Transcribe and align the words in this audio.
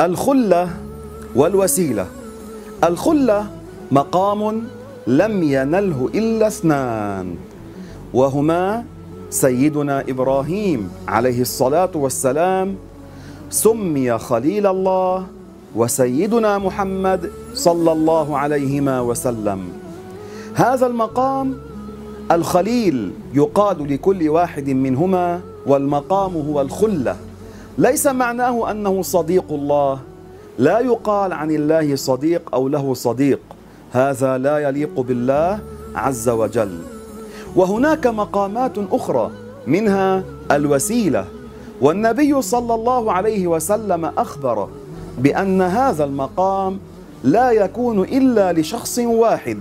الخلة 0.00 0.68
والوسيلة. 1.34 2.06
الخلة 2.84 3.46
مقام 3.90 4.64
لم 5.06 5.42
ينله 5.42 6.10
إلا 6.14 6.46
اثنان 6.46 7.34
وهما 8.14 8.84
سيدنا 9.30 10.00
إبراهيم 10.08 10.90
عليه 11.08 11.40
الصلاة 11.40 11.90
والسلام 11.94 12.76
سمي 13.50 14.18
خليل 14.18 14.66
الله 14.66 15.26
وسيدنا 15.76 16.58
محمد 16.58 17.30
صلى 17.54 17.92
الله 17.92 18.38
عليهما 18.38 19.00
وسلم. 19.00 19.60
هذا 20.54 20.86
المقام 20.86 21.54
الخليل 22.32 23.12
يقال 23.34 23.94
لكل 23.94 24.28
واحد 24.28 24.70
منهما 24.70 25.40
والمقام 25.66 26.34
هو 26.34 26.60
الخلة. 26.60 27.16
ليس 27.78 28.06
معناه 28.06 28.70
أنه 28.70 29.02
صديق 29.02 29.44
الله. 29.50 29.98
لا 30.58 30.80
يقال 30.80 31.32
عن 31.32 31.50
الله 31.50 31.96
صديق 31.96 32.42
أو 32.54 32.68
له 32.68 32.94
صديق. 32.94 33.40
هذا 33.92 34.38
لا 34.38 34.58
يليق 34.58 35.00
بالله 35.00 35.58
عز 35.94 36.28
وجل. 36.28 36.78
وهناك 37.56 38.06
مقامات 38.06 38.72
أخرى 38.92 39.30
منها 39.66 40.22
الوسيلة. 40.50 41.24
والنبي 41.80 42.42
صلى 42.42 42.74
الله 42.74 43.12
عليه 43.12 43.46
وسلم 43.46 44.04
أخبر 44.04 44.68
بأن 45.18 45.62
هذا 45.62 46.04
المقام 46.04 46.78
لا 47.24 47.50
يكون 47.50 48.00
إلا 48.00 48.52
لشخص 48.52 48.98
واحد. 48.98 49.60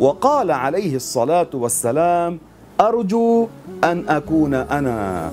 وقال 0.00 0.50
عليه 0.50 0.96
الصلاة 0.96 1.50
والسلام 1.54 2.38
أرجو 2.80 3.46
أن 3.84 4.04
أكون 4.08 4.54
أنا. 4.54 5.30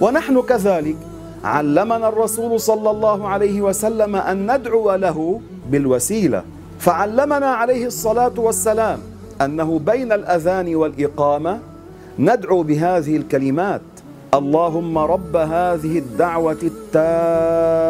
ونحن 0.00 0.42
كذلك 0.42 0.96
علمنا 1.44 2.08
الرسول 2.08 2.60
صلى 2.60 2.90
الله 2.90 3.28
عليه 3.28 3.62
وسلم 3.62 4.16
أن 4.16 4.56
ندعو 4.56 4.94
له 4.94 5.40
بالوسيلة. 5.70 6.42
فعلمنا 6.78 7.46
عليه 7.46 7.86
الصلاة 7.86 8.32
والسلام 8.36 8.98
أنه 9.40 9.78
بين 9.78 10.12
الأذان 10.12 10.74
والإقامة 10.74 11.58
ندعو 12.18 12.62
بهذه 12.62 13.16
الكلمات. 13.16 13.80
اللهم 14.34 14.98
رب 14.98 15.36
هذه 15.36 15.98
الدعوة 15.98 16.58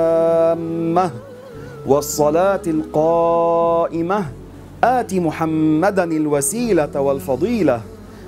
التامة 0.02 1.10
والصلاة 1.86 2.62
القائمة. 2.66 4.24
آت 4.84 5.14
محمدا 5.14 6.04
الوسيلة 6.04 7.00
والفضيلة 7.00 7.80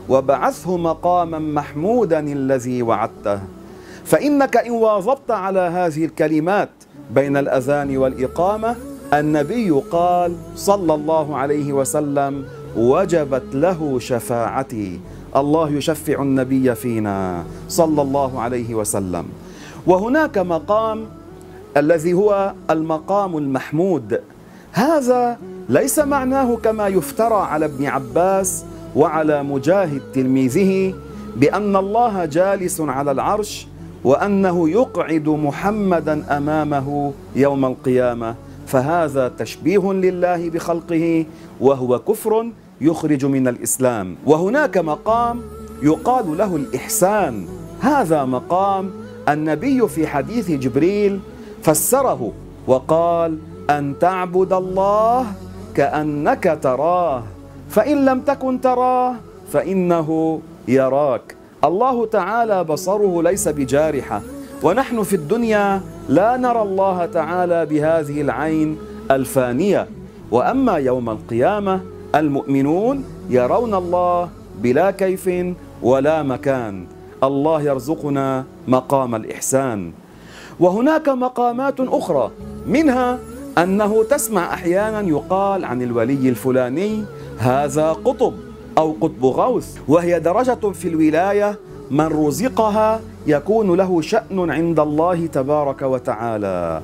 وبعثه 0.09 0.77
مقاما 0.77 1.39
محمودا 1.39 2.21
الذي 2.21 2.83
وعدته. 2.83 3.41
فإنك 4.07 4.57
إن 4.57 4.71
واظبت 4.71 5.31
على 5.31 5.61
هذه 5.61 6.05
الكلمات 6.05 6.69
بين 7.11 7.37
الأذان 7.37 7.97
والإقامة 7.97 8.77
النبي 9.13 9.71
قال 9.71 10.37
صلى 10.57 10.95
الله 10.95 11.37
عليه 11.37 11.73
وسلم 11.73 12.45
وجبت 12.77 13.55
له 13.55 13.99
شفاعتي. 13.99 15.01
الله 15.37 15.71
يشفع 15.71 16.23
النبي 16.23 16.75
فينا 16.75 17.45
صلى 17.69 18.03
الله 18.03 18.41
عليه 18.41 18.75
وسلم. 18.75 19.25
وهناك 19.87 20.39
مقام 20.39 21.07
الذي 21.77 22.13
هو 22.13 22.53
المقام 22.71 23.37
المحمود. 23.37 24.21
هذا 24.73 25.39
ليس 25.69 25.99
معناه 25.99 26.57
كما 26.57 26.89
يفترى 26.89 27.35
على 27.35 27.65
ابن 27.65 27.87
عباس 27.87 28.65
وعلى 28.97 29.43
مجاهد 29.43 30.03
تلميذه 30.15 30.95
بأن 31.37 31.77
الله 31.77 32.25
جالس 32.25 32.81
على 32.81 33.11
العرش 33.11 33.67
وأنه 34.05 34.69
يقعد 34.69 35.29
محمدا 35.29 36.37
أمامه 36.37 37.13
يوم 37.37 37.65
القيامة 37.65 38.35
فهذا 38.67 39.29
تشبيه 39.29 39.93
لله 39.93 40.51
بخلقه 40.51 41.25
وهو 41.61 41.99
كفر 41.99 42.51
يخرج 42.81 43.25
من 43.25 43.49
الإسلام. 43.49 44.17
وهناك 44.27 44.79
مقام 44.79 45.43
يقال 45.83 46.39
له 46.39 46.57
الإحسان. 46.57 47.47
هذا 47.81 48.25
مقام 48.25 48.91
النبي 49.29 49.89
في 49.89 50.07
حديث 50.07 50.51
جبريل 50.51 51.21
فسره 51.63 52.33
وقال 52.67 53.39
أن 53.71 53.95
تعبد 54.01 54.53
الله 54.53 55.27
كأنك 55.75 56.59
تراه 56.63 57.23
فإن 57.71 58.05
لم 58.05 58.21
تكن 58.21 58.61
تراه 58.61 59.15
فإنه 59.53 60.41
يراك. 60.69 61.36
الله 61.67 62.07
تعالى 62.07 62.65
بصره 62.65 63.23
ليس 63.23 63.49
بجارحة. 63.49 64.23
ونحن 64.63 65.03
في 65.03 65.17
الدنيا 65.17 65.81
لا 66.09 66.37
نرى 66.37 66.63
الله 66.63 67.07
تعالى 67.07 67.67
بهذه 67.67 68.21
العين 68.21 68.79
الفانية. 69.11 69.89
وأما 70.31 70.73
يوم 70.73 71.11
القيامة 71.11 71.81
المؤمنون 72.15 73.05
يرون 73.31 73.75
الله 73.75 74.29
بلا 74.63 74.91
كيف 74.91 75.31
ولا 75.83 76.23
مكان. 76.23 76.87
الله 77.23 77.63
يرزقنا 77.63 78.45
مقام 78.69 79.15
الإحسان. 79.15 79.93
وهناك 80.61 81.09
مقامات 81.09 81.81
أخرى 81.81 82.31
منها 82.67 83.19
أنه 83.59 84.05
تسمع 84.05 84.55
أحيانا 84.55 85.01
يقال 85.01 85.65
عن 85.65 85.83
الولي 85.83 86.29
الفلاني 86.29 87.05
هذا 87.39 87.93
قطب. 87.93 88.46
أو 88.79 88.95
قطب 89.01 89.25
غوث 89.25 89.79
وهي 89.89 90.21
درجة 90.21 90.73
في 90.73 90.89
الولاية 90.89 91.59
من 91.91 92.07
رزقها 92.07 93.01
يكون 93.27 93.77
له 93.77 94.01
شأن 94.01 94.51
عند 94.51 94.81
الله 94.81 95.27
تبارك 95.27 95.83
وتعالى. 95.83 96.83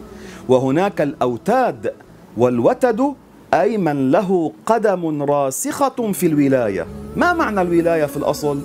وهناك 0.48 1.00
الأوتاد 1.00 1.92
والوتد 2.36 3.14
أي 3.54 3.78
من 3.78 4.10
له 4.10 4.52
قدم 4.66 5.22
راسخة 5.22 6.12
في 6.12 6.26
الولاية. 6.26 6.86
ما 7.16 7.32
معنى 7.32 7.60
الولاية 7.60 8.06
في 8.06 8.16
الأصل؟ 8.16 8.60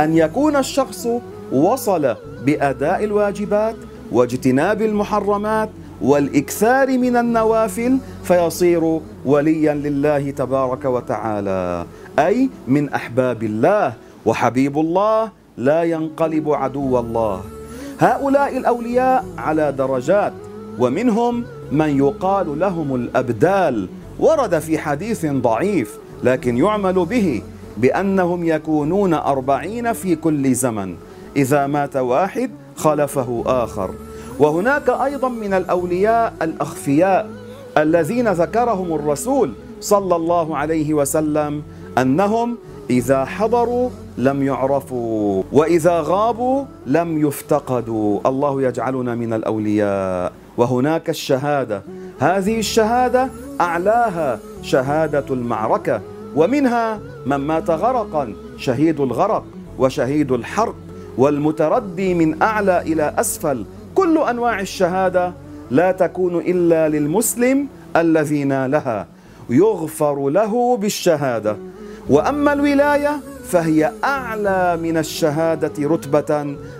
أن 0.00 0.16
يكون 0.16 0.56
الشخص 0.56 1.08
وصل 1.52 2.14
بأداء 2.44 3.04
الواجبات 3.04 3.76
واجتناب 4.12 4.82
المحرمات 4.82 5.70
والإكثار 6.02 6.98
من 6.98 7.16
النوافل 7.16 7.98
فيصير 8.24 9.00
وليا 9.24 9.74
لله 9.74 10.30
تبارك 10.30 10.84
وتعالى. 10.84 11.86
أي 12.18 12.50
من 12.68 12.88
أحباب 12.88 13.42
الله. 13.42 13.92
وحبيب 14.26 14.78
الله 14.78 15.30
لا 15.56 15.82
ينقلب 15.82 16.50
عدو 16.50 16.98
الله. 16.98 17.40
هؤلاء 17.98 18.56
الأولياء 18.56 19.24
على 19.38 19.72
درجات. 19.72 20.32
ومنهم 20.78 21.44
من 21.72 21.98
يقال 21.98 22.58
لهم 22.58 22.94
الأبدال. 22.94 23.88
ورد 24.18 24.58
في 24.58 24.78
حديث 24.78 25.26
ضعيف 25.26 25.98
لكن 26.24 26.56
يعمل 26.56 27.04
به 27.04 27.42
بأنهم 27.76 28.44
يكونون 28.44 29.14
أربعين 29.14 29.92
في 29.92 30.16
كل 30.16 30.54
زمن. 30.54 30.94
إذا 31.36 31.66
مات 31.66 31.96
واحد 31.96 32.50
خلفه 32.76 33.42
آخر. 33.46 33.90
وهناك 34.38 34.88
أيضا 34.88 35.28
من 35.28 35.54
الأولياء 35.54 36.34
الأخفياء 36.42 37.30
الذين 37.78 38.28
ذكرهم 38.28 38.94
الرسول 38.94 39.52
صلى 39.80 40.16
الله 40.16 40.56
عليه 40.56 40.94
وسلم 40.94 41.62
أنهم 41.98 42.56
إذا 42.90 43.24
حضروا 43.24 43.90
لم 44.18 44.42
يعرفوا 44.42 45.42
وإذا 45.52 46.00
غابوا 46.00 46.64
لم 46.86 47.26
يفتقدوا. 47.26 48.20
الله 48.26 48.62
يجعلنا 48.62 49.14
من 49.14 49.32
الأولياء. 49.32 50.32
وهناك 50.56 51.10
الشهادة. 51.10 51.82
هذه 52.18 52.58
الشهادة 52.58 53.30
أعلاها 53.60 54.38
شهادة 54.62 55.24
المعركة 55.30 56.00
ومنها 56.36 57.00
من 57.26 57.36
مات 57.36 57.70
غرقا 57.70 58.34
شهيد 58.56 59.00
الغرق 59.00 59.44
وشهيد 59.78 60.32
الحرق 60.32 60.74
والمتردي 61.18 62.14
من 62.14 62.42
أعلى 62.42 62.80
إلى 62.80 63.14
أسفل 63.18 63.64
كل 63.98 64.14
أنواع 64.18 64.60
الشهادة 64.60 65.32
لا 65.70 65.92
تكون 65.92 66.34
إلا 66.38 66.88
للمسلم 66.88 67.66
الذي 67.96 68.44
نالها 68.44 69.06
يغفر 69.50 70.28
له 70.28 70.76
بالشهادة. 70.76 71.56
وأما 72.06 72.52
الولاية 72.52 73.14
فهي 73.50 73.92
أعلى 74.04 74.78
من 74.82 74.96
الشهادة 75.02 75.74
رتبة 75.82 76.30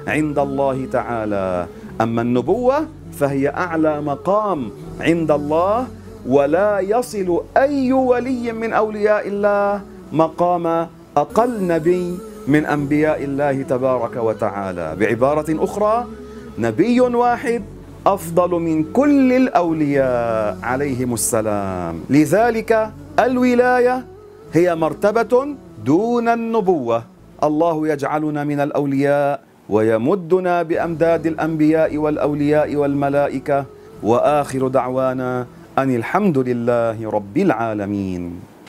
عند 0.07 0.39
الله 0.39 0.87
تعالى. 0.93 1.67
أما 2.01 2.23
النبوة 2.23 2.87
فهي 3.19 3.49
أعلى 3.49 4.01
مقام 4.01 4.71
عند 5.01 5.31
الله 5.31 5.87
ولا 6.27 6.81
يصل 6.81 7.43
أي 7.57 7.93
ولي 7.93 8.53
من 8.53 8.73
أولياء 8.73 9.29
الله 9.29 9.83
مقام 10.13 10.87
أقل 11.17 11.67
نبي 11.67 12.19
من 12.47 12.63
أنبياء 12.67 13.25
الله 13.25 13.63
تبارك 13.63 14.17
وتعالى. 14.17 14.97
بعبارة 15.01 15.49
أخرى 15.51 16.07
نبي 16.59 17.01
واحد 17.01 17.63
أفضل 18.07 18.51
من 18.51 18.85
كل 18.93 19.33
الأولياء. 19.33 20.59
عليهم 20.63 21.15
السلام. 21.15 21.95
لذلك 22.11 22.91
الولاية 23.19 23.97
هي 24.53 24.75
مرتبة 24.75 25.33
دون 25.87 26.29
النبوة. 26.29 27.03
الله 27.45 27.89
يجعلنا 27.89 28.45
من 28.45 28.61
الأولياء 28.61 29.41
ويمدنا 29.69 30.63
بأمداد 30.63 31.27
الأنبياء 31.27 31.97
والأولياء 31.97 32.77
والملائكة. 32.77 33.65
وآخر 34.03 34.69
دعوانا 34.69 35.47
أن 35.79 35.91
الحمد 35.95 36.39
لله 36.39 37.11
رب 37.11 37.37
العالمين. 37.37 38.23